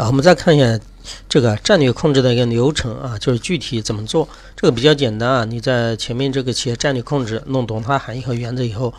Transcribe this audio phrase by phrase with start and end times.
[0.00, 0.80] 啊，我们再看一下
[1.28, 4.26] 这个战略控制的一个流程啊，就是具体怎么做，
[4.56, 5.44] 这个比较简单啊。
[5.44, 8.94] 你在前面这个企业战略控制弄懂它含义和原则以后，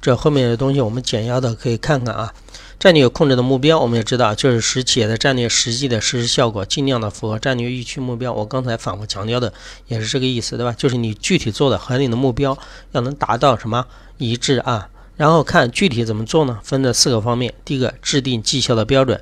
[0.00, 2.32] 这后面的东西我们简要的可以看看啊。
[2.78, 8.32] 战略控制的目标，我们也知道，就是使企业的战略实际的实施效果尽量的符合战略预期目标。
[8.32, 9.52] 我刚才反复强调的
[9.88, 10.72] 也是这个意思，对吧？
[10.78, 12.56] 就是你具体做的和你的目标
[12.92, 13.84] 要能达到什么
[14.18, 14.88] 一致啊。
[15.16, 16.60] 然后看具体怎么做呢？
[16.62, 19.18] 分这四个方面：第一个，制定绩效的标准；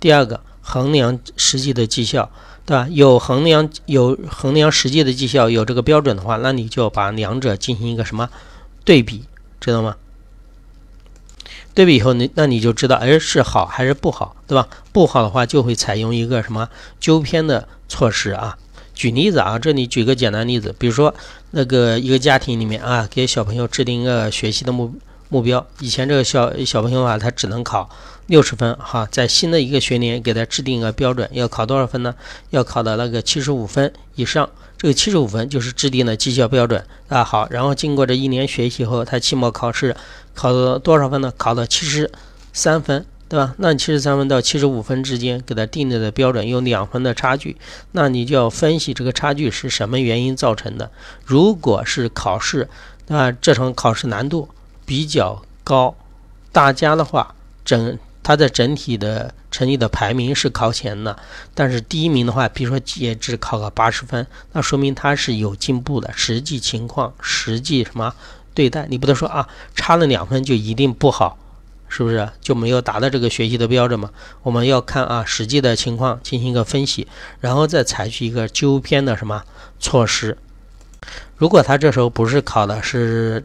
[0.00, 2.30] 第二个，衡量实际的绩效，
[2.64, 2.88] 对吧？
[2.90, 8.30] 有衡量有衡量实际的绩效，有这个标准的话，那你就把两者进行一个什么
[8.82, 9.24] 对比，
[9.60, 9.96] 知道吗？
[11.74, 14.66] 对比以后，你那你就知道，哎，是好还是不好，对吧？
[14.92, 18.56] 不好的话，就会采用一个什么纠偏的措施啊。
[18.94, 21.12] 举例子啊，这里举个简单例子，比如说
[21.50, 24.94] 那个一个家庭里面啊，给小朋友制定一个学习的目
[25.34, 25.66] 目标。
[25.80, 27.90] 以前这个小小朋友啊，他只能考
[28.28, 32.14] 六十分哈，在新的一个学年给他制定一个标准，要考多少分呢？
[32.50, 34.48] 要考到那个七十五分以上。
[34.78, 37.24] 这个七十五分就是制定的绩效标准啊。
[37.24, 39.96] 好，然后经过这一年学习后，他期末考试
[40.34, 41.32] 考了多少分呢？
[41.36, 42.08] 考了七十
[42.52, 43.54] 三分，对吧？
[43.58, 47.56] 那七十三分到七十五分之间给他定的的标准有两分的差距，
[47.92, 50.90] 那你就要分析这个差距是什么原因造成的。
[51.24, 52.68] 如果是考试，
[53.06, 53.32] 对吧？
[53.40, 54.48] 这场考试难度
[54.86, 55.94] 比较高，
[56.52, 57.98] 大家的话整。
[58.26, 61.14] 他的整体的成绩的排名是靠前的，
[61.52, 66.10] 但是第一名的话，比如说也只考个八十分，那说明他是有进步的。
[66.16, 68.14] 实际情况，实际什么
[68.54, 71.36] 对待，你不能说啊，差了两分就一定不好，
[71.86, 74.08] 是不是就没有达到这个学习的标准嘛？
[74.42, 77.06] 我们要看啊，实际的情况进行一个分析，
[77.40, 79.42] 然后再采取一个纠偏的什么
[79.78, 80.38] 措施。
[81.36, 83.44] 如果他这时候不是考的是。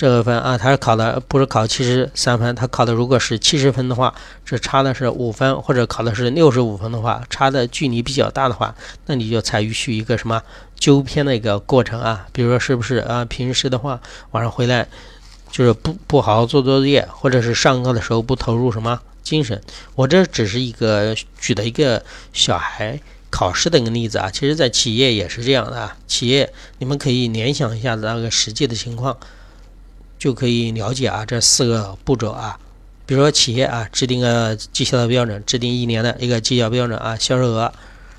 [0.00, 4.14] 这个分啊，他是考的不是考七十三分，他考的如果是七十分的话，
[4.46, 10.42] 这差的是五分，或者考的是六十五分的话，差的距离比较大的话，那你就采取一个什么
[10.74, 12.26] 纠偏的一个过程啊？
[12.32, 13.26] 比如说是不是啊？
[13.26, 14.88] 平时的话晚上回来
[15.52, 19.60] 就是不不好好做作业，或者是上课的时候不投入什么精神？
[19.96, 22.02] 我这只是一个举的一个
[22.32, 25.94] 小孩考试的一个例子啊，其实在企业也是这样的啊。
[26.06, 29.14] 企业你们可以联想一下那个实际的情况。
[30.20, 32.60] 就可以了解啊，这四个步骤啊，
[33.06, 37.72] 比如说企业啊，制定个绩效的标准，制定一年的一个绩效标准啊，销售额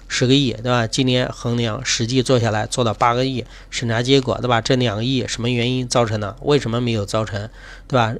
[0.08, 0.88] 十个亿，对吧？
[0.88, 4.60] 今年衡量实际做下来做到八个亿，审查结果，对吧？
[4.60, 6.36] 这两个亿什么原因造成的？
[6.42, 7.48] 为什么没有造成？
[7.88, 8.16] 对吧？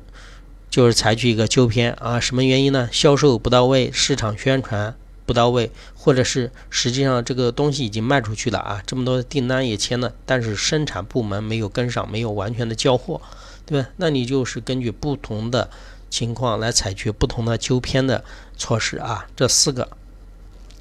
[0.70, 2.88] 就是采取一个纠偏啊，什么原因呢？
[2.92, 4.96] 销售不到位，市场宣传
[5.32, 13.22] 不到位，或者是实际上这个东西已经卖出去了啊，这么多订单也签了，但是生产部门没有跟上，没有完全的交货。
[13.64, 13.88] 对吧？
[13.96, 15.70] 那你就是根据不同的
[16.10, 18.22] 情况来采取不同的纠偏的
[18.58, 19.26] 措施啊。
[19.34, 19.88] 这四个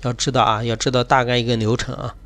[0.03, 2.17] 要知道啊，要知道大概一个流程啊。